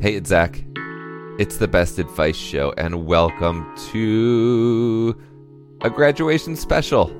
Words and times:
Hey, 0.00 0.14
it's 0.14 0.28
Zak. 0.28 0.64
It's 1.40 1.56
the 1.56 1.66
Best 1.66 1.98
Advice 1.98 2.36
Show, 2.36 2.72
and 2.78 3.04
welcome 3.04 3.74
to 3.90 5.20
a 5.80 5.90
graduation 5.90 6.54
special. 6.54 7.10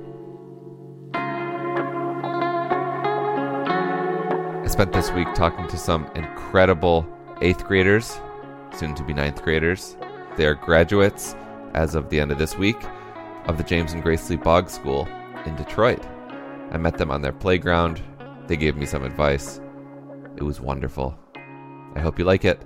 I 4.63 4.69
spent 4.69 4.93
this 4.93 5.11
week 5.11 5.27
talking 5.35 5.67
to 5.67 5.77
some 5.77 6.09
incredible 6.15 7.05
eighth 7.43 7.67
graders, 7.67 8.21
soon 8.73 8.95
to 8.95 9.03
be 9.03 9.13
ninth 9.13 9.43
graders. 9.43 9.97
They 10.37 10.47
are 10.47 10.55
graduates 10.55 11.35
as 11.75 11.97
of 11.97 12.11
the 12.11 12.21
end 12.21 12.31
of 12.31 12.39
this 12.39 12.57
week 12.57 12.79
of 13.47 13.59
the 13.59 13.65
James 13.65 13.93
and 13.93 14.05
Grace 14.05 14.31
Lee 14.31 14.37
Boggs 14.37 14.75
School 14.75 15.09
in 15.47 15.57
Detroit. 15.57 16.07
I 16.71 16.77
met 16.77 16.97
them 16.97 17.11
on 17.11 17.23
their 17.23 17.33
playground. 17.33 18.01
They 18.47 18.57
gave 18.57 18.77
me 18.77 18.87
some 18.87 19.03
advice. 19.03 19.61
It 20.37 20.45
was 20.45 20.61
wonderful. 20.61 21.19
I 21.97 22.01
hope 22.01 22.21
you 22.21 22.25
like 22.25 22.45
it. 22.45 22.63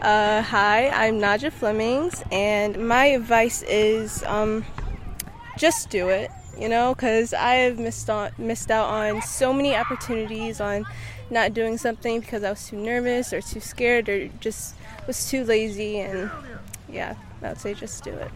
Uh, 0.00 0.40
hi, 0.40 0.88
I'm 0.88 1.20
Naja 1.20 1.52
Flemings, 1.52 2.24
and 2.32 2.88
my 2.88 3.04
advice 3.04 3.62
is 3.64 4.22
um, 4.22 4.64
just 5.58 5.90
do 5.90 6.08
it. 6.08 6.30
You 6.58 6.70
know, 6.70 6.94
because 6.94 7.34
I 7.34 7.56
have 7.56 7.78
missed 7.78 8.08
on 8.08 8.30
missed 8.38 8.70
out 8.70 8.88
on 8.88 9.20
so 9.20 9.52
many 9.52 9.76
opportunities 9.76 10.58
on 10.58 10.86
not 11.28 11.52
doing 11.52 11.76
something 11.76 12.20
because 12.20 12.42
I 12.44 12.48
was 12.48 12.66
too 12.66 12.78
nervous 12.78 13.34
or 13.34 13.42
too 13.42 13.60
scared 13.60 14.08
or 14.08 14.28
just 14.40 14.74
was 15.06 15.28
too 15.28 15.44
lazy. 15.44 15.98
And 15.98 16.30
yeah, 16.88 17.14
I 17.42 17.50
would 17.50 17.58
say 17.58 17.74
just 17.74 18.02
do 18.02 18.12
it. 18.12 18.30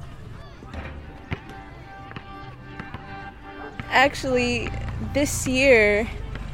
Actually, 3.88 4.68
this 5.14 5.46
year, 5.46 6.06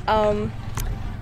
um, 0.06 0.52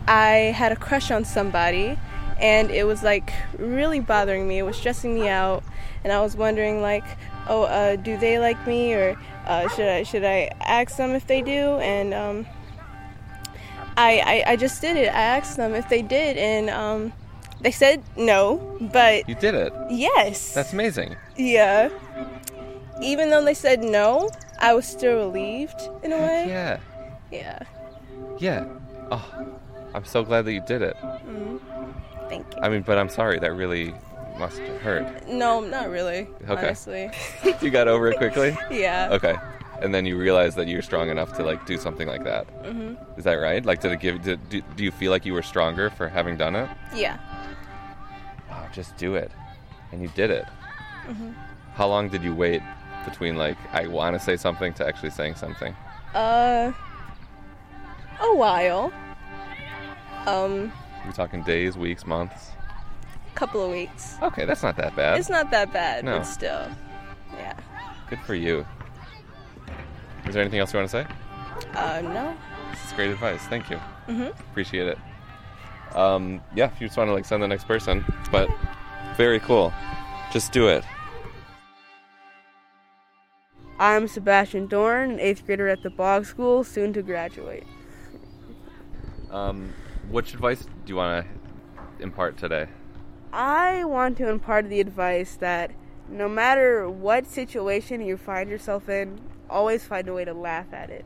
I 0.06 0.52
had 0.54 0.72
a 0.72 0.76
crush 0.76 1.10
on 1.10 1.24
somebody 1.24 1.96
and 2.40 2.70
it 2.70 2.86
was 2.86 3.02
like 3.02 3.32
really 3.58 4.00
bothering 4.00 4.46
me. 4.46 4.58
It 4.58 4.62
was 4.62 4.76
stressing 4.76 5.14
me 5.14 5.28
out, 5.28 5.62
and 6.04 6.12
I 6.12 6.20
was 6.20 6.36
wondering 6.36 6.80
like, 6.82 7.04
oh, 7.48 7.64
uh, 7.64 7.96
do 7.96 8.16
they 8.18 8.38
like 8.38 8.64
me, 8.66 8.94
or 8.94 9.16
uh, 9.46 9.68
should 9.68 9.88
I 9.88 10.02
should 10.02 10.24
I 10.24 10.50
ask 10.60 10.96
them 10.96 11.10
if 11.12 11.26
they 11.26 11.42
do? 11.42 11.78
And 11.78 12.14
um, 12.14 12.46
I, 13.96 14.44
I 14.46 14.52
I 14.52 14.56
just 14.56 14.80
did 14.80 14.96
it. 14.96 15.08
I 15.08 15.20
asked 15.38 15.56
them 15.56 15.74
if 15.74 15.88
they 15.88 16.02
did, 16.02 16.36
and 16.36 16.70
um, 16.70 17.12
they 17.60 17.70
said 17.72 18.02
no, 18.16 18.76
but 18.92 19.28
You 19.28 19.34
did 19.34 19.54
it. 19.54 19.72
yes, 19.90 20.54
That's 20.54 20.72
amazing. 20.72 21.16
yeah. 21.36 21.88
Even 23.00 23.30
though 23.30 23.44
they 23.44 23.54
said 23.54 23.80
no, 23.82 24.28
I 24.60 24.74
was 24.74 24.84
still 24.84 25.16
relieved 25.18 25.80
in 26.02 26.12
a 26.12 26.16
way. 26.18 26.46
Yeah. 26.48 26.80
Yeah. 27.30 27.58
Yeah. 28.40 28.64
Oh, 29.12 29.24
I'm 29.94 30.04
so 30.04 30.24
glad 30.24 30.46
that 30.46 30.52
you 30.52 30.60
did 30.66 30.82
it. 30.82 30.96
Thank 32.28 32.46
you. 32.54 32.60
I 32.62 32.68
mean, 32.68 32.82
but 32.82 32.98
I'm 32.98 33.08
sorry. 33.08 33.38
That 33.38 33.52
really 33.54 33.94
must 34.38 34.58
have 34.58 34.80
hurt. 34.80 35.28
No, 35.28 35.60
not 35.60 35.88
really. 35.88 36.28
Okay. 36.48 36.66
Honestly. 36.66 37.10
You 37.60 37.70
got 37.70 37.88
over 37.88 38.08
it 38.08 38.16
quickly? 38.18 38.56
yeah. 38.70 39.08
Okay. 39.10 39.34
And 39.82 39.94
then 39.94 40.04
you 40.06 40.18
realized 40.18 40.56
that 40.56 40.66
you're 40.68 40.82
strong 40.82 41.08
enough 41.08 41.36
to 41.36 41.44
like 41.44 41.64
do 41.66 41.78
something 41.78 42.08
like 42.08 42.24
that. 42.24 42.46
Mm-hmm. 42.64 43.18
Is 43.18 43.24
that 43.24 43.34
right? 43.34 43.64
Like, 43.64 43.80
did 43.80 43.92
it 43.92 44.00
give? 44.00 44.22
Did, 44.22 44.48
do, 44.48 44.60
do 44.76 44.82
you 44.84 44.90
feel 44.90 45.10
like 45.12 45.24
you 45.24 45.32
were 45.32 45.42
stronger 45.42 45.88
for 45.90 46.08
having 46.08 46.36
done 46.36 46.56
it? 46.56 46.68
Yeah. 46.94 47.16
Oh, 48.50 48.66
just 48.72 48.96
do 48.96 49.14
it, 49.14 49.30
and 49.92 50.02
you 50.02 50.08
did 50.16 50.30
it. 50.30 50.44
How 51.74 51.86
long 51.86 52.08
did 52.08 52.22
you 52.24 52.34
wait 52.34 52.60
between 53.04 53.36
like 53.36 53.56
I 53.72 53.86
want 53.86 54.14
to 54.18 54.20
say 54.20 54.36
something 54.36 54.74
to 54.74 54.86
actually 54.86 55.10
saying 55.10 55.36
something? 55.36 55.74
Uh, 56.12 56.72
a 58.20 58.34
while. 58.34 58.92
Um, 60.26 60.72
We're 61.08 61.14
talking 61.14 61.42
days, 61.42 61.74
weeks, 61.78 62.04
months. 62.04 62.50
A 63.34 63.34
couple 63.34 63.64
of 63.64 63.70
weeks. 63.70 64.16
Okay, 64.22 64.44
that's 64.44 64.62
not 64.62 64.76
that 64.76 64.94
bad. 64.94 65.18
It's 65.18 65.30
not 65.30 65.50
that 65.52 65.72
bad, 65.72 66.04
No. 66.04 66.18
but 66.18 66.24
still, 66.24 66.68
yeah. 67.32 67.54
Good 68.10 68.20
for 68.20 68.34
you. 68.34 68.66
Is 70.26 70.34
there 70.34 70.42
anything 70.42 70.60
else 70.60 70.74
you 70.74 70.78
want 70.80 70.90
to 70.90 71.04
say? 71.04 71.06
Uh, 71.72 72.02
no. 72.02 72.36
This 72.70 72.84
is 72.84 72.92
great 72.92 73.10
advice. 73.10 73.40
Thank 73.44 73.70
you. 73.70 73.76
Mm-hmm. 74.06 74.38
Appreciate 74.50 74.86
it. 74.86 74.98
Um, 75.94 76.42
yeah, 76.54 76.66
if 76.66 76.78
you 76.78 76.88
just 76.88 76.98
want 76.98 77.08
to 77.08 77.14
like 77.14 77.24
send 77.24 77.42
the 77.42 77.48
next 77.48 77.64
person, 77.64 78.04
but 78.30 78.50
very 79.16 79.40
cool. 79.40 79.72
Just 80.30 80.52
do 80.52 80.68
it. 80.68 80.84
I'm 83.78 84.08
Sebastian 84.08 84.66
Dorn, 84.66 85.12
an 85.12 85.20
eighth 85.20 85.46
grader 85.46 85.68
at 85.68 85.82
the 85.82 85.88
Boggs 85.88 86.28
School, 86.28 86.64
soon 86.64 86.92
to 86.92 87.00
graduate. 87.00 87.64
Um, 89.30 89.72
which 90.10 90.34
advice 90.34 90.62
do 90.62 90.92
you 90.92 90.96
want 90.96 91.26
to 91.98 92.02
impart 92.02 92.36
today? 92.36 92.66
I 93.32 93.84
want 93.84 94.16
to 94.18 94.28
impart 94.28 94.68
the 94.68 94.80
advice 94.80 95.36
that 95.36 95.70
no 96.08 96.28
matter 96.28 96.88
what 96.88 97.26
situation 97.26 98.00
you 98.00 98.16
find 98.16 98.48
yourself 98.48 98.88
in, 98.88 99.20
always 99.50 99.84
find 99.84 100.08
a 100.08 100.14
way 100.14 100.24
to 100.24 100.32
laugh 100.32 100.72
at 100.72 100.90
it. 100.90 101.04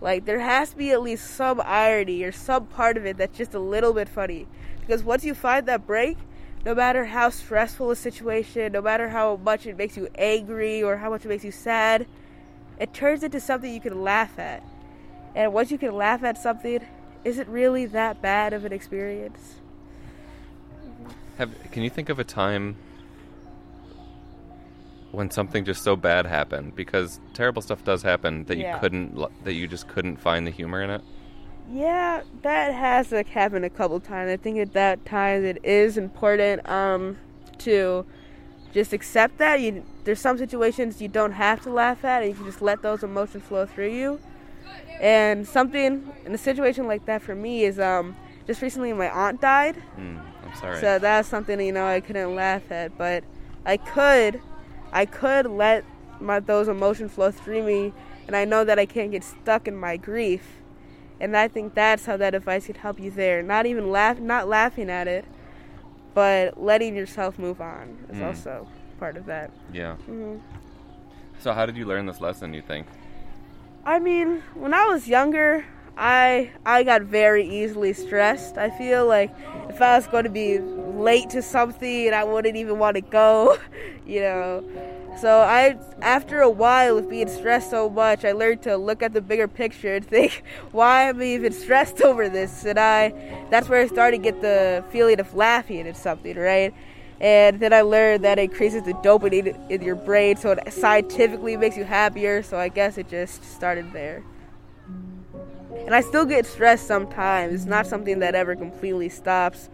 Like, 0.00 0.24
there 0.24 0.40
has 0.40 0.70
to 0.70 0.76
be 0.76 0.90
at 0.90 1.02
least 1.02 1.30
some 1.30 1.60
irony 1.64 2.22
or 2.24 2.32
some 2.32 2.66
part 2.66 2.96
of 2.96 3.06
it 3.06 3.18
that's 3.18 3.36
just 3.36 3.54
a 3.54 3.60
little 3.60 3.92
bit 3.92 4.08
funny. 4.08 4.48
Because 4.80 5.04
once 5.04 5.24
you 5.24 5.34
find 5.34 5.66
that 5.66 5.86
break, 5.86 6.16
no 6.64 6.74
matter 6.74 7.04
how 7.04 7.30
stressful 7.30 7.90
a 7.90 7.96
situation, 7.96 8.72
no 8.72 8.82
matter 8.82 9.10
how 9.10 9.36
much 9.36 9.66
it 9.66 9.76
makes 9.76 9.96
you 9.96 10.08
angry 10.16 10.82
or 10.82 10.96
how 10.96 11.10
much 11.10 11.24
it 11.24 11.28
makes 11.28 11.44
you 11.44 11.52
sad, 11.52 12.06
it 12.78 12.92
turns 12.92 13.22
into 13.22 13.38
something 13.40 13.72
you 13.72 13.80
can 13.80 14.02
laugh 14.02 14.38
at. 14.38 14.64
And 15.34 15.52
once 15.52 15.70
you 15.70 15.78
can 15.78 15.94
laugh 15.94 16.24
at 16.24 16.36
something, 16.38 16.80
is 17.24 17.38
it 17.38 17.48
really 17.48 17.86
that 17.86 18.22
bad 18.22 18.52
of 18.52 18.64
an 18.64 18.72
experience? 18.72 19.56
Have 21.38 21.50
can 21.70 21.82
you 21.82 21.90
think 21.90 22.08
of 22.08 22.18
a 22.18 22.24
time 22.24 22.76
when 25.12 25.30
something 25.30 25.64
just 25.64 25.82
so 25.82 25.96
bad 25.96 26.26
happened 26.26 26.76
because 26.76 27.20
terrible 27.34 27.62
stuff 27.62 27.84
does 27.84 28.02
happen 28.02 28.44
that 28.44 28.58
you 28.58 28.66
couldn't 28.80 29.18
that 29.44 29.54
you 29.54 29.66
just 29.66 29.88
couldn't 29.88 30.16
find 30.16 30.46
the 30.46 30.50
humor 30.50 30.82
in 30.82 30.90
it? 30.90 31.02
Yeah, 31.70 32.22
that 32.42 32.74
has 32.74 33.12
like 33.12 33.28
happened 33.28 33.64
a 33.64 33.70
couple 33.70 34.00
times. 34.00 34.30
I 34.30 34.36
think 34.36 34.58
at 34.58 34.72
that 34.72 35.04
time 35.04 35.44
it 35.44 35.64
is 35.64 35.96
important 35.96 36.68
um 36.68 37.18
to 37.58 38.06
just 38.72 38.92
accept 38.92 39.38
that 39.38 39.60
you 39.60 39.84
there's 40.04 40.20
some 40.20 40.38
situations 40.38 41.02
you 41.02 41.08
don't 41.08 41.32
have 41.32 41.60
to 41.62 41.70
laugh 41.70 42.04
at 42.04 42.22
and 42.22 42.30
you 42.30 42.36
can 42.36 42.46
just 42.46 42.62
let 42.62 42.82
those 42.82 43.02
emotions 43.02 43.44
flow 43.44 43.66
through 43.66 43.90
you. 43.90 44.20
And 45.00 45.46
something 45.48 46.12
in 46.26 46.34
a 46.34 46.38
situation 46.38 46.86
like 46.86 47.06
that 47.06 47.22
for 47.22 47.34
me 47.34 47.64
is 47.64 47.78
um 47.78 48.16
just 48.46 48.62
recently 48.62 48.92
my 48.92 49.08
aunt 49.10 49.40
died. 49.40 49.76
Hmm, 49.94 50.18
I'm 50.44 50.54
sorry. 50.60 50.80
So 50.80 50.98
that's 50.98 51.28
something 51.28 51.60
you 51.60 51.72
know 51.72 51.86
I 51.86 52.00
couldn't 52.00 52.34
laugh 52.34 52.70
at, 52.70 52.96
but 52.98 53.24
I 53.64 53.76
could, 53.76 54.40
I 54.92 55.06
could 55.06 55.46
let 55.46 55.84
my 56.20 56.40
those 56.40 56.68
emotions 56.68 57.12
flow 57.12 57.30
through 57.30 57.62
me, 57.62 57.92
and 58.26 58.36
I 58.36 58.44
know 58.44 58.64
that 58.64 58.78
I 58.78 58.86
can't 58.86 59.10
get 59.10 59.24
stuck 59.24 59.66
in 59.68 59.76
my 59.76 59.96
grief, 59.96 60.42
and 61.20 61.36
I 61.36 61.48
think 61.48 61.74
that's 61.74 62.04
how 62.06 62.16
that 62.18 62.34
advice 62.34 62.66
could 62.66 62.78
help 62.78 63.00
you 63.00 63.10
there. 63.10 63.42
Not 63.42 63.64
even 63.66 63.90
laugh, 63.90 64.18
not 64.18 64.48
laughing 64.48 64.90
at 64.90 65.08
it, 65.08 65.24
but 66.14 66.60
letting 66.60 66.94
yourself 66.96 67.38
move 67.38 67.60
on 67.60 67.96
is 68.10 68.16
Mm. 68.18 68.26
also 68.26 68.68
part 68.98 69.16
of 69.16 69.24
that. 69.26 69.50
yeah. 69.72 69.94
hmm 69.96 70.36
So 71.38 71.52
how 71.54 71.64
did 71.64 71.76
you 71.76 71.86
learn 71.86 72.04
this 72.04 72.20
lesson? 72.20 72.52
You 72.52 72.60
think? 72.62 72.86
I 73.84 73.98
mean, 73.98 74.42
when 74.54 74.74
I 74.74 74.86
was 74.86 75.08
younger, 75.08 75.64
I 75.96 76.50
I 76.64 76.82
got 76.82 77.02
very 77.02 77.46
easily 77.48 77.92
stressed. 77.92 78.58
I 78.58 78.70
feel 78.70 79.06
like 79.06 79.30
if 79.68 79.80
I 79.80 79.96
was 79.96 80.06
going 80.06 80.24
to 80.24 80.30
be 80.30 80.58
late 80.58 81.30
to 81.30 81.42
something, 81.42 82.12
I 82.12 82.24
wouldn't 82.24 82.56
even 82.56 82.78
want 82.78 82.96
to 82.96 83.00
go, 83.00 83.58
you 84.06 84.20
know. 84.20 84.64
So 85.18 85.40
I, 85.40 85.76
after 86.02 86.40
a 86.40 86.48
while 86.48 86.96
of 86.96 87.10
being 87.10 87.28
stressed 87.28 87.70
so 87.70 87.90
much, 87.90 88.24
I 88.24 88.32
learned 88.32 88.62
to 88.62 88.76
look 88.76 89.02
at 89.02 89.12
the 89.12 89.20
bigger 89.20 89.48
picture 89.48 89.96
and 89.96 90.06
think, 90.14 90.42
why 90.72 91.04
am 91.04 91.20
I 91.20 91.24
even 91.24 91.52
stressed 91.52 92.00
over 92.02 92.28
this? 92.28 92.64
And 92.64 92.78
I, 92.78 93.12
that's 93.50 93.68
where 93.68 93.80
I 93.80 93.86
started 93.86 94.18
to 94.18 94.22
get 94.22 94.40
the 94.40 94.84
feeling 94.90 95.20
of 95.20 95.34
laughing 95.34 95.86
at 95.88 95.96
something, 95.96 96.36
right? 96.36 96.72
And 97.20 97.60
then 97.60 97.72
I 97.74 97.82
learned 97.82 98.24
that 98.24 98.38
it 98.38 98.50
increases 98.50 98.82
the 98.84 98.94
dopamine 98.94 99.70
in 99.70 99.82
your 99.82 99.94
brain, 99.94 100.36
so 100.36 100.52
it 100.52 100.72
scientifically 100.72 101.56
makes 101.56 101.76
you 101.76 101.84
happier. 101.84 102.42
So 102.42 102.56
I 102.56 102.68
guess 102.68 102.96
it 102.96 103.10
just 103.10 103.44
started 103.44 103.92
there. 103.92 104.22
And 105.84 105.94
I 105.94 106.00
still 106.00 106.24
get 106.24 106.46
stressed 106.46 106.86
sometimes. 106.86 107.52
It's 107.52 107.64
not 107.64 107.86
something 107.86 108.20
that 108.20 108.34
ever 108.34 108.56
completely 108.56 109.08
stops. 109.10 109.68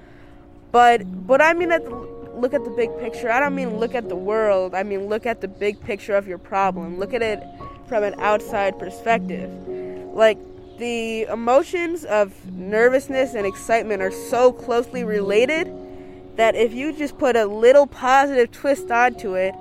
But 0.72 1.26
but 1.26 1.40
I 1.40 1.54
mean 1.54 1.70
at 1.70 1.84
the, 1.84 1.90
look 1.90 2.52
at 2.52 2.64
the 2.64 2.70
big 2.70 2.90
picture. 2.98 3.30
I 3.30 3.38
don't 3.38 3.54
mean 3.54 3.78
look 3.78 3.94
at 3.94 4.08
the 4.08 4.16
world. 4.16 4.74
I 4.74 4.82
mean 4.82 5.06
look 5.06 5.24
at 5.24 5.40
the 5.40 5.48
big 5.48 5.80
picture 5.80 6.16
of 6.16 6.26
your 6.26 6.38
problem. 6.38 6.98
Look 6.98 7.14
at 7.14 7.22
it 7.22 7.42
from 7.86 8.02
an 8.02 8.14
outside 8.18 8.78
perspective. 8.78 9.50
Like 10.12 10.38
the 10.78 11.22
emotions 11.24 12.04
of 12.04 12.32
nervousness 12.52 13.34
and 13.34 13.46
excitement 13.46 14.02
are 14.02 14.10
so 14.10 14.52
closely 14.52 15.04
related 15.04 15.72
that 16.36 16.54
if 16.54 16.72
you 16.72 16.92
just 16.92 17.18
put 17.18 17.36
a 17.36 17.46
little 17.46 17.86
positive 17.86 18.50
twist 18.50 18.90
onto 18.90 19.34
it, 19.34 19.54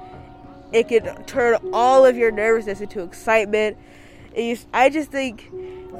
it 0.71 0.87
could 0.89 1.27
turn 1.27 1.57
all 1.73 2.05
of 2.05 2.17
your 2.17 2.31
nervousness 2.31 2.81
into 2.81 3.01
excitement. 3.01 3.77
I 4.73 4.89
just 4.89 5.11
think 5.11 5.49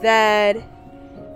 that 0.02 0.58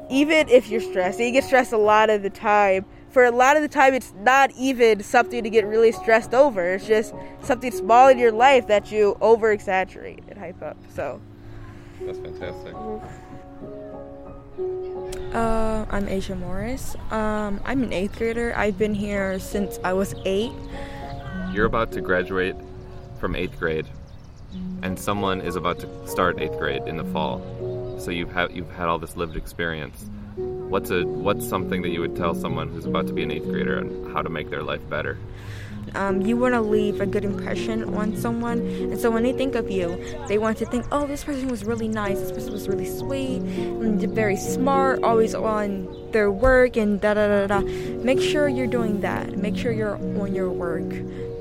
even 0.09 0.49
if 0.49 0.69
you're 0.69 0.81
stressed, 0.81 1.19
and 1.19 1.27
you 1.27 1.33
get 1.33 1.43
stressed 1.45 1.71
a 1.71 1.77
lot 1.77 2.09
of 2.09 2.21
the 2.23 2.29
time, 2.29 2.85
for 3.09 3.23
a 3.25 3.31
lot 3.31 3.55
of 3.55 3.61
the 3.63 3.69
time, 3.69 3.93
it's 3.93 4.13
not 4.19 4.51
even 4.57 5.01
something 5.01 5.43
to 5.43 5.49
get 5.49 5.65
really 5.65 5.91
stressed 5.91 6.33
over. 6.33 6.73
It's 6.73 6.85
just 6.85 7.13
something 7.41 7.71
small 7.71 8.07
in 8.07 8.19
your 8.19 8.31
life 8.31 8.67
that 8.67 8.91
you 8.91 9.17
over 9.21 9.51
exaggerate 9.51 10.23
and 10.27 10.37
hype 10.37 10.61
up. 10.61 10.77
So, 10.93 11.21
That's 12.01 12.19
fantastic. 12.19 12.73
Mm-hmm. 12.73 13.88
Uh, 15.33 15.85
I'm 15.89 16.07
Asia 16.07 16.35
Morris. 16.35 16.95
Um, 17.11 17.61
I'm 17.63 17.83
an 17.83 17.93
eighth 17.93 18.17
grader. 18.17 18.53
I've 18.57 18.77
been 18.77 18.93
here 18.93 19.39
since 19.39 19.79
I 19.83 19.93
was 19.93 20.15
eight. 20.25 20.51
You're 21.53 21.65
about 21.65 21.91
to 21.93 22.01
graduate 22.01 22.55
from 23.19 23.35
eighth 23.35 23.59
grade, 23.59 23.85
and 24.81 24.99
someone 24.99 25.41
is 25.41 25.55
about 25.55 25.79
to 25.79 26.07
start 26.07 26.39
eighth 26.39 26.57
grade 26.57 26.83
in 26.87 26.97
the 26.97 27.05
fall. 27.05 27.41
So 27.99 28.11
you've 28.11 28.31
had 28.31 28.51
you've 28.51 28.71
had 28.71 28.87
all 28.87 28.97
this 28.97 29.15
lived 29.15 29.35
experience. 29.35 30.09
What's 30.35 30.89
a 30.89 31.05
what's 31.05 31.47
something 31.47 31.81
that 31.83 31.89
you 31.89 32.01
would 32.01 32.15
tell 32.15 32.33
someone 32.33 32.69
who's 32.69 32.85
about 32.85 33.07
to 33.07 33.13
be 33.13 33.23
an 33.23 33.31
eighth 33.31 33.45
grader 33.45 33.77
and 33.77 34.11
how 34.13 34.21
to 34.21 34.29
make 34.29 34.49
their 34.49 34.63
life 34.63 34.87
better? 34.89 35.17
Um, 35.95 36.21
you 36.21 36.37
want 36.37 36.53
to 36.53 36.61
leave 36.61 37.01
a 37.01 37.05
good 37.05 37.25
impression 37.25 37.95
on 37.95 38.15
someone, 38.15 38.59
and 38.59 38.99
so 38.99 39.09
when 39.11 39.23
they 39.23 39.33
think 39.33 39.55
of 39.55 39.69
you, 39.69 40.01
they 40.27 40.37
want 40.37 40.57
to 40.59 40.65
think, 40.65 40.85
"Oh, 40.91 41.07
this 41.07 41.23
person 41.23 41.47
was 41.47 41.65
really 41.65 41.87
nice. 41.87 42.19
This 42.19 42.31
person 42.31 42.51
was 42.53 42.67
really 42.67 42.85
sweet, 42.87 43.41
and 43.41 44.01
very 44.13 44.37
smart, 44.37 45.03
always 45.03 45.35
on 45.35 45.87
their 46.11 46.31
work, 46.31 46.77
and 46.77 46.99
da 47.01 47.13
da 47.13 47.27
da 47.27 47.47
da." 47.47 47.61
Make 48.03 48.21
sure 48.21 48.47
you're 48.47 48.67
doing 48.67 49.01
that. 49.01 49.37
Make 49.37 49.57
sure 49.57 49.71
you're 49.71 49.95
on 49.95 50.33
your 50.33 50.49
work. 50.49 50.91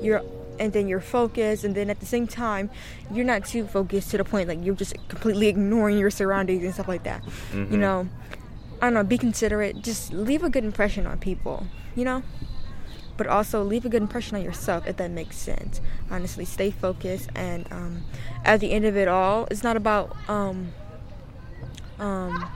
You're 0.01 0.21
and 0.59 0.73
then 0.73 0.87
you're 0.87 0.99
focused 0.99 1.63
and 1.63 1.73
then 1.73 1.89
at 1.89 1.99
the 2.01 2.05
same 2.05 2.27
time 2.27 2.69
you're 3.11 3.25
not 3.25 3.45
too 3.45 3.65
focused 3.65 4.11
to 4.11 4.17
the 4.17 4.25
point 4.25 4.47
like 4.47 4.59
you're 4.61 4.75
just 4.75 4.93
completely 5.07 5.47
ignoring 5.47 5.97
your 5.97 6.11
surroundings 6.11 6.63
and 6.63 6.73
stuff 6.73 6.87
like 6.87 7.03
that 7.03 7.23
you 7.53 7.77
know 7.77 8.07
i 8.81 8.85
don't 8.85 8.93
know 8.93 9.03
be 9.03 9.17
considerate 9.17 9.81
just 9.81 10.11
leave 10.11 10.43
a 10.43 10.49
good 10.49 10.65
impression 10.65 11.07
on 11.07 11.17
people 11.17 11.65
you 11.95 12.03
know 12.03 12.21
but 13.19 13.27
also 13.27 13.61
leave 13.61 13.83
a 13.83 13.89
good 13.89 14.01
impression 14.01 14.37
on 14.37 14.41
yourself 14.41 14.87
if 14.87 14.95
that 14.95 15.11
makes 15.11 15.35
sense. 15.35 15.81
Honestly 16.09 16.45
stay 16.45 16.71
focused 16.71 17.29
and 17.35 17.69
um, 17.69 18.05
at 18.45 18.61
the 18.61 18.71
end 18.71 18.85
of 18.85 18.95
it 18.95 19.09
all 19.09 19.45
it's 19.51 19.61
not 19.61 19.75
about 19.75 20.15
um, 20.29 20.71
um, 21.99 22.49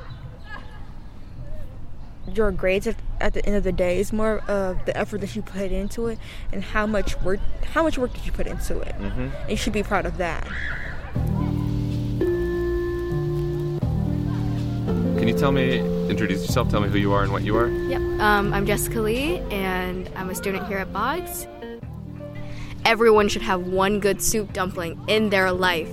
your 2.32 2.50
grades 2.54 2.88
at, 2.88 2.96
at 3.20 3.34
the 3.34 3.46
end 3.46 3.58
of 3.58 3.66
the 3.66 3.74
day. 3.74 4.00
It's 4.00 4.14
more 4.14 4.40
of 4.48 4.86
the 4.86 4.96
effort 4.96 5.20
that 5.20 5.36
you 5.36 5.42
put 5.42 5.70
into 5.70 6.08
it 6.08 6.18
and 6.54 6.64
how 6.64 6.88
much 6.88 7.22
work 7.24 7.42
how 7.74 7.84
much 7.84 7.98
work 7.98 8.14
did 8.14 8.26
you 8.26 8.32
put 8.32 8.48
into 8.48 8.80
it. 8.80 8.96
Mm-hmm. 8.98 9.20
and 9.20 9.50
you 9.50 9.58
should 9.58 9.74
be 9.74 9.84
proud 9.84 10.06
of 10.06 10.16
that. 10.16 10.48
Can 15.20 15.28
you 15.28 15.38
tell 15.38 15.52
me, 15.52 15.80
introduce 16.14 16.42
yourself, 16.46 16.70
tell 16.70 16.80
me 16.80 16.90
who 16.90 16.98
you 17.00 17.12
are 17.12 17.24
and 17.24 17.32
what 17.32 17.42
you 17.42 17.58
are? 17.58 17.68
Yep. 17.68 18.00
Um, 18.22 18.54
I'm 18.54 18.68
Jessica 18.68 19.02
Lee, 19.02 19.40
and 19.50 20.08
I'm 20.16 20.30
a 20.30 20.36
student 20.36 20.68
here 20.68 20.78
at 20.78 20.94
Boggs. 20.94 21.48
Everyone 22.86 23.28
should 23.30 23.42
have 23.42 23.66
one 23.66 24.00
good 24.00 24.22
soup 24.22 24.54
dumpling 24.54 25.04
in 25.08 25.32
their 25.32 25.52
life. 25.52 25.90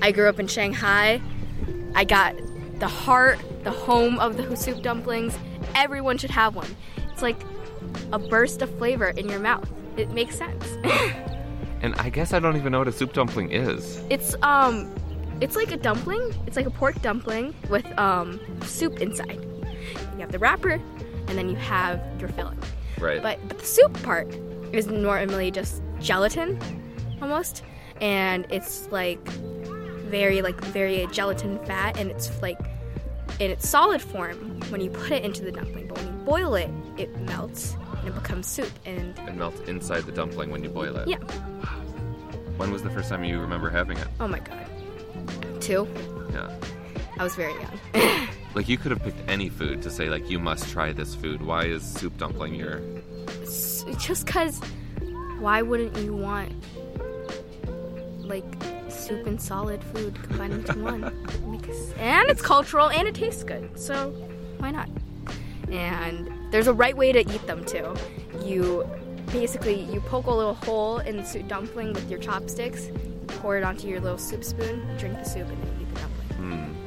I 0.00 0.12
grew 0.12 0.30
up 0.30 0.40
in 0.40 0.46
Shanghai. 0.46 1.20
I 1.94 2.04
got 2.04 2.34
the 2.78 2.88
heart, 2.88 3.38
the 3.64 3.70
home 3.70 4.18
of 4.18 4.38
the 4.38 4.56
soup 4.56 4.82
dumplings. 4.82 5.38
Everyone 5.74 6.16
should 6.16 6.30
have 6.30 6.56
one. 6.56 6.74
It's 7.12 7.20
like 7.20 7.36
a 8.12 8.18
burst 8.18 8.62
of 8.62 8.74
flavor 8.78 9.08
in 9.08 9.28
your 9.28 9.40
mouth. 9.40 9.70
It 9.98 10.10
makes 10.10 10.36
sense. 10.36 10.64
And 11.82 11.94
I 11.94 12.10
guess 12.10 12.34
I 12.34 12.40
don't 12.40 12.56
even 12.58 12.72
know 12.72 12.80
what 12.80 12.88
a 12.88 12.92
soup 12.92 13.14
dumpling 13.14 13.52
is. 13.52 14.04
it's 14.10 14.34
um, 14.42 14.94
it's 15.40 15.56
like 15.56 15.72
a 15.72 15.78
dumpling. 15.78 16.34
It's 16.46 16.54
like 16.54 16.66
a 16.66 16.70
pork 16.70 17.00
dumpling 17.00 17.54
with 17.70 17.86
um 17.98 18.38
soup 18.62 19.00
inside. 19.00 19.40
You 20.14 20.18
have 20.20 20.32
the 20.32 20.38
wrapper, 20.38 20.80
and 21.28 21.38
then 21.38 21.48
you 21.48 21.56
have 21.56 22.00
your 22.18 22.28
filling. 22.30 22.58
Right. 22.98 23.22
But 23.22 23.38
but 23.48 23.58
the 23.58 23.64
soup 23.64 24.00
part 24.02 24.28
is 24.72 24.86
normally 24.86 25.50
just 25.50 25.82
gelatin, 26.00 26.58
almost, 27.22 27.62
and 28.00 28.46
it's 28.50 28.88
like 28.90 29.26
very 29.28 30.42
like 30.42 30.60
very 30.66 31.06
gelatin 31.12 31.58
fat, 31.64 31.98
and 31.98 32.10
it's 32.10 32.30
like 32.42 32.58
in 33.38 33.50
its 33.50 33.68
solid 33.68 34.02
form 34.02 34.60
when 34.70 34.80
you 34.80 34.90
put 34.90 35.12
it 35.12 35.24
into 35.24 35.42
the 35.42 35.52
dumpling. 35.52 35.86
But 35.88 35.98
when 35.98 36.06
you 36.08 36.12
boil 36.24 36.54
it, 36.56 36.70
it 36.98 37.16
melts 37.20 37.76
and 37.98 38.08
it 38.08 38.14
becomes 38.14 38.46
soup. 38.46 38.70
And 38.84 39.18
it 39.20 39.34
melts 39.36 39.60
inside 39.68 40.02
the 40.04 40.12
dumpling 40.12 40.50
when 40.50 40.62
you 40.62 40.68
boil 40.68 40.96
it. 40.96 41.08
yeah, 41.08 41.18
When 42.56 42.70
was 42.72 42.82
the 42.82 42.90
first 42.90 43.08
time 43.08 43.24
you 43.24 43.38
remember 43.40 43.70
having 43.70 43.96
it? 43.98 44.08
oh 44.20 44.28
my 44.28 44.40
god, 44.40 44.66
two. 45.60 45.88
Yeah. 46.32 46.50
I 47.18 47.24
was 47.24 47.34
very 47.34 47.54
young. 47.54 48.28
Like 48.54 48.68
you 48.68 48.76
could 48.76 48.90
have 48.90 49.02
picked 49.02 49.28
any 49.28 49.48
food 49.48 49.82
to 49.82 49.90
say 49.90 50.08
like 50.08 50.28
you 50.28 50.38
must 50.38 50.70
try 50.70 50.92
this 50.92 51.14
food. 51.14 51.42
Why 51.42 51.64
is 51.64 51.82
soup 51.82 52.16
dumpling 52.16 52.54
your 52.54 52.80
just 53.98 54.26
cause, 54.26 54.60
why 55.38 55.62
wouldn't 55.62 55.96
you 55.98 56.14
want 56.14 56.52
like 58.18 58.44
soup 58.88 59.26
and 59.26 59.40
solid 59.40 59.82
food 59.82 60.20
combined 60.22 60.52
into 60.54 60.78
one? 60.82 61.12
Because, 61.50 61.92
and 61.92 62.28
it's 62.28 62.42
cultural 62.42 62.90
and 62.90 63.08
it 63.08 63.14
tastes 63.14 63.44
good, 63.44 63.78
so 63.78 64.10
why 64.58 64.70
not? 64.70 64.88
And 65.70 66.30
there's 66.50 66.66
a 66.66 66.72
right 66.72 66.96
way 66.96 67.12
to 67.12 67.20
eat 67.20 67.46
them 67.46 67.64
too. 67.64 67.94
You 68.42 68.88
basically 69.26 69.82
you 69.84 70.00
poke 70.00 70.26
a 70.26 70.34
little 70.34 70.54
hole 70.54 70.98
in 70.98 71.16
the 71.16 71.24
soup 71.24 71.46
dumpling 71.48 71.92
with 71.92 72.10
your 72.10 72.18
chopsticks, 72.18 72.88
pour 73.28 73.56
it 73.56 73.64
onto 73.64 73.86
your 73.86 74.00
little 74.00 74.18
soup 74.18 74.44
spoon, 74.44 74.86
drink 74.98 75.18
the 75.18 75.24
soup, 75.24 75.48
and 75.48 75.62
then 75.62 75.78
eat 75.80 75.94
the 75.94 76.00
dumpling. 76.00 76.74
Hmm. 76.74 76.79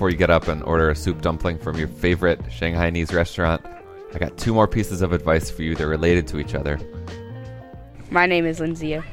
Before 0.00 0.08
you 0.08 0.16
get 0.16 0.30
up 0.30 0.48
and 0.48 0.62
order 0.62 0.88
a 0.88 0.96
soup 0.96 1.20
dumpling 1.20 1.58
from 1.58 1.76
your 1.76 1.86
favorite 1.86 2.42
Shanghainese 2.44 3.12
restaurant, 3.12 3.60
I 4.14 4.18
got 4.18 4.38
two 4.38 4.54
more 4.54 4.66
pieces 4.66 5.02
of 5.02 5.12
advice 5.12 5.50
for 5.50 5.62
you. 5.62 5.74
They're 5.74 5.88
related 5.88 6.26
to 6.28 6.38
each 6.38 6.54
other. 6.54 6.80
My 8.10 8.24
name 8.24 8.46
is 8.46 8.60
Lenzia. 8.60 9.04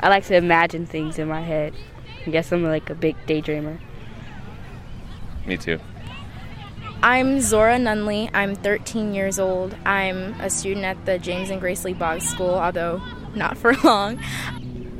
I 0.00 0.08
like 0.08 0.24
to 0.28 0.34
imagine 0.34 0.86
things 0.86 1.18
in 1.18 1.28
my 1.28 1.42
head. 1.42 1.74
I 2.26 2.30
guess 2.30 2.50
I'm 2.52 2.64
like 2.64 2.88
a 2.88 2.94
big 2.94 3.16
daydreamer. 3.26 3.78
Me 5.44 5.58
too. 5.58 5.78
I'm 7.02 7.42
Zora 7.42 7.76
Nunley. 7.76 8.30
I'm 8.32 8.54
13 8.54 9.12
years 9.12 9.38
old. 9.38 9.76
I'm 9.84 10.32
a 10.40 10.48
student 10.48 10.86
at 10.86 11.04
the 11.04 11.18
James 11.18 11.50
and 11.50 11.60
Grace 11.60 11.84
Lee 11.84 11.92
Boggs 11.92 12.26
School, 12.26 12.54
although 12.54 13.02
not 13.34 13.58
for 13.58 13.74
long. 13.84 14.18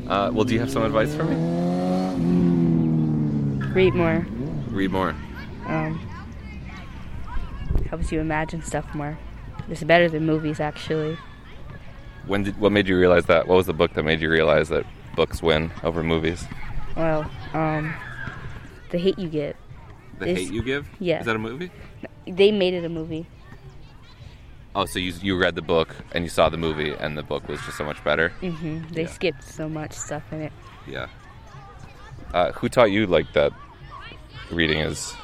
Uh, 0.06 0.30
well, 0.34 0.44
do 0.44 0.52
you 0.52 0.60
have 0.60 0.70
some 0.70 0.82
advice 0.82 1.14
for 1.14 1.24
me? 1.24 1.34
Read 3.72 3.94
more. 3.94 4.26
Read 4.74 4.90
more. 4.90 5.14
Um, 5.66 5.98
helps 7.88 8.12
you 8.12 8.20
imagine 8.20 8.62
stuff 8.62 8.92
more. 8.94 9.16
It's 9.68 9.82
better 9.84 10.08
than 10.08 10.26
movies, 10.26 10.60
actually. 10.60 11.16
When 12.26 12.42
did 12.42 12.58
what 12.58 12.72
made 12.72 12.88
you 12.88 12.98
realize 12.98 13.26
that? 13.26 13.46
What 13.48 13.56
was 13.56 13.66
the 13.66 13.72
book 13.74 13.92
that 13.94 14.02
made 14.02 14.20
you 14.20 14.30
realize 14.30 14.68
that 14.70 14.86
books 15.14 15.42
win 15.42 15.70
over 15.82 16.02
movies? 16.02 16.44
Well, 16.96 17.30
um, 17.52 17.94
the 18.90 18.98
hate 18.98 19.18
you 19.18 19.28
get. 19.28 19.56
The 20.18 20.26
Hate 20.26 20.52
You 20.52 20.62
Give. 20.62 20.88
yeah. 21.00 21.18
Is 21.20 21.26
that 21.26 21.34
a 21.34 21.40
movie? 21.40 21.70
They 22.26 22.52
made 22.52 22.72
it 22.72 22.84
a 22.84 22.88
movie. 22.88 23.26
Oh, 24.76 24.86
so 24.86 24.98
you 25.00 25.12
you 25.20 25.36
read 25.36 25.54
the 25.56 25.62
book 25.62 25.94
and 26.12 26.22
you 26.24 26.30
saw 26.30 26.48
the 26.48 26.56
movie, 26.56 26.92
and 26.92 27.18
the 27.18 27.22
book 27.24 27.48
was 27.48 27.60
just 27.62 27.76
so 27.76 27.84
much 27.84 28.02
better. 28.04 28.32
Mm-hmm. 28.40 28.92
They 28.94 29.02
Yeah. 29.02 29.08
skipped 29.08 29.42
so 29.42 29.68
much 29.68 29.92
stuff 29.92 30.22
in 30.32 30.40
it. 30.42 30.52
Yeah. 30.86 31.08
Uh, 32.32 32.52
who 32.52 32.68
taught 32.68 32.90
you 32.92 33.06
like 33.06 33.32
that? 33.34 33.52
Reading 34.50 34.78
is 34.78 35.14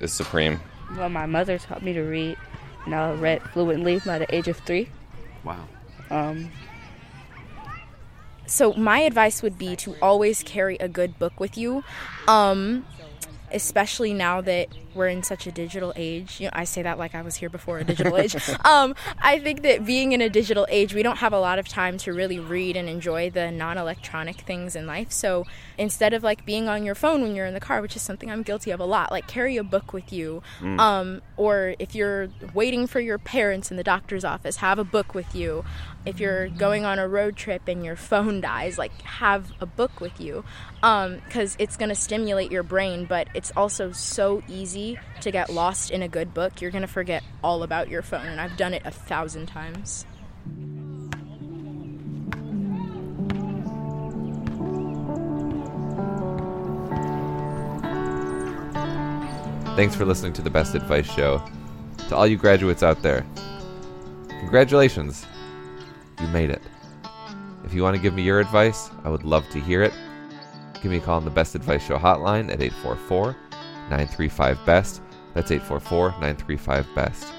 is 0.00 0.12
supreme. 0.12 0.60
Well, 0.96 1.08
my 1.08 1.26
mother 1.26 1.58
taught 1.58 1.82
me 1.82 1.92
to 1.94 2.02
read, 2.02 2.36
and 2.84 2.94
I 2.94 3.12
read 3.14 3.42
fluently 3.52 4.00
by 4.04 4.18
the 4.18 4.34
age 4.34 4.48
of 4.48 4.58
three. 4.58 4.88
Wow. 5.42 5.66
Um, 6.10 6.50
So 8.46 8.74
my 8.74 8.98
advice 9.00 9.42
would 9.42 9.56
be 9.58 9.74
to 9.76 9.96
always 10.02 10.42
carry 10.42 10.76
a 10.76 10.88
good 10.88 11.18
book 11.18 11.40
with 11.40 11.56
you. 11.56 11.82
Um 12.28 12.84
especially 13.52 14.12
now 14.12 14.40
that 14.40 14.68
we're 14.94 15.08
in 15.08 15.22
such 15.22 15.46
a 15.46 15.52
digital 15.52 15.92
age. 15.96 16.40
You 16.40 16.46
know, 16.46 16.52
I 16.54 16.64
say 16.64 16.82
that 16.82 16.98
like 16.98 17.14
I 17.14 17.22
was 17.22 17.36
here 17.36 17.48
before 17.48 17.78
a 17.78 17.84
digital 17.84 18.16
age. 18.16 18.36
Um, 18.64 18.94
I 19.20 19.40
think 19.40 19.62
that 19.62 19.84
being 19.84 20.12
in 20.12 20.20
a 20.20 20.30
digital 20.30 20.66
age, 20.70 20.94
we 20.94 21.02
don't 21.02 21.18
have 21.18 21.32
a 21.32 21.38
lot 21.38 21.58
of 21.58 21.68
time 21.68 21.98
to 21.98 22.12
really 22.12 22.38
read 22.38 22.76
and 22.76 22.88
enjoy 22.88 23.30
the 23.30 23.50
non-electronic 23.50 24.36
things 24.40 24.74
in 24.74 24.86
life. 24.86 25.12
So 25.12 25.44
instead 25.76 26.14
of 26.14 26.22
like 26.22 26.46
being 26.46 26.68
on 26.68 26.84
your 26.84 26.94
phone 26.94 27.22
when 27.22 27.34
you're 27.34 27.46
in 27.46 27.54
the 27.54 27.60
car, 27.60 27.82
which 27.82 27.94
is 27.96 28.02
something 28.02 28.30
I'm 28.30 28.42
guilty 28.42 28.70
of 28.70 28.80
a 28.80 28.84
lot, 28.84 29.10
like 29.10 29.26
carry 29.26 29.56
a 29.56 29.64
book 29.64 29.92
with 29.92 30.12
you. 30.12 30.42
Um, 30.80 31.20
or 31.36 31.74
if 31.78 31.94
you're 31.94 32.28
waiting 32.54 32.86
for 32.86 33.00
your 33.00 33.18
parents 33.18 33.70
in 33.70 33.76
the 33.76 33.84
doctor's 33.84 34.24
office, 34.24 34.56
have 34.56 34.78
a 34.78 34.84
book 34.84 35.14
with 35.14 35.34
you. 35.34 35.64
If 36.06 36.20
you're 36.20 36.48
going 36.48 36.84
on 36.84 36.98
a 36.98 37.08
road 37.08 37.36
trip 37.36 37.62
and 37.66 37.84
your 37.84 37.96
phone 38.10 38.40
dies, 38.40 38.78
like 38.78 39.02
have 39.02 39.52
a 39.60 39.66
book 39.66 40.00
with 40.00 40.20
you, 40.20 40.44
because 40.76 41.56
it's 41.58 41.76
going 41.76 41.88
to 41.88 41.94
stimulate 41.94 42.50
your 42.50 42.62
brain. 42.62 43.04
But 43.04 43.28
it's 43.34 43.52
also 43.56 43.92
so 43.92 44.42
to 45.20 45.30
get 45.30 45.50
lost 45.50 45.90
in 45.90 46.02
a 46.02 46.08
good 46.08 46.34
book. 46.34 46.60
You're 46.60 46.70
going 46.70 46.82
to 46.82 46.88
forget 46.88 47.22
all 47.42 47.62
about 47.62 47.88
your 47.88 48.02
phone, 48.02 48.26
and 48.26 48.40
I've 48.40 48.56
done 48.56 48.74
it 48.74 48.82
a 48.84 48.90
thousand 48.90 49.46
times. 49.46 50.06
Thanks 59.76 59.96
for 59.96 60.04
listening 60.04 60.32
to 60.34 60.42
the 60.42 60.50
Best 60.50 60.74
Advice 60.74 61.10
Show. 61.12 61.42
To 62.08 62.16
all 62.16 62.26
you 62.26 62.36
graduates 62.36 62.82
out 62.82 63.02
there, 63.02 63.26
congratulations. 64.28 65.26
You 66.20 66.28
made 66.28 66.50
it. 66.50 66.62
If 67.64 67.74
you 67.74 67.82
want 67.82 67.96
to 67.96 68.02
give 68.02 68.14
me 68.14 68.22
your 68.22 68.40
advice, 68.40 68.90
I 69.02 69.08
would 69.08 69.24
love 69.24 69.48
to 69.50 69.60
hear 69.60 69.82
it. 69.82 69.92
Give 70.80 70.92
me 70.92 70.98
a 70.98 71.00
call 71.00 71.16
on 71.16 71.24
the 71.24 71.30
Best 71.30 71.54
Advice 71.54 71.84
Show 71.84 71.98
hotline 71.98 72.52
at 72.52 72.62
844 72.62 73.34
935 73.90 74.58
BEST. 74.64 75.02
That's 75.34 75.50
844 75.50 76.10
935 76.10 76.86
BEST. 76.94 77.32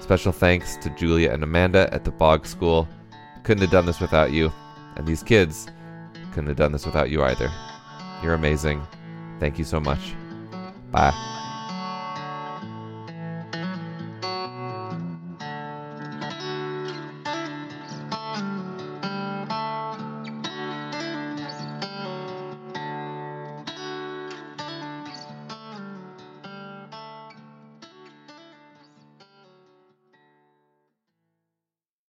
Special 0.00 0.32
thanks 0.32 0.76
to 0.78 0.90
Julia 0.90 1.32
and 1.32 1.42
Amanda 1.42 1.92
at 1.92 2.04
the 2.04 2.10
Boggs 2.10 2.48
School. 2.48 2.88
Couldn't 3.42 3.62
have 3.62 3.70
done 3.70 3.86
this 3.86 4.00
without 4.00 4.32
you. 4.32 4.52
And 4.96 5.06
these 5.06 5.22
kids 5.22 5.68
couldn't 6.32 6.48
have 6.48 6.56
done 6.56 6.72
this 6.72 6.86
without 6.86 7.10
you 7.10 7.22
either. 7.22 7.50
You're 8.22 8.34
amazing. 8.34 8.82
Thank 9.38 9.58
you 9.58 9.64
so 9.64 9.80
much. 9.80 10.14
Bye. 10.90 11.37